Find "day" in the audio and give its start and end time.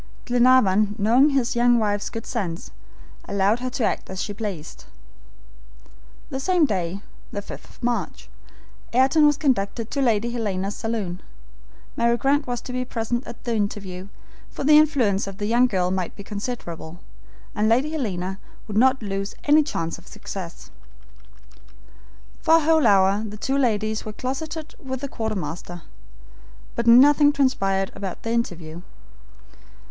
6.65-7.01